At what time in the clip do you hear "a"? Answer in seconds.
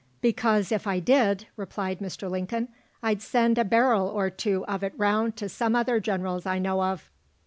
3.59-3.63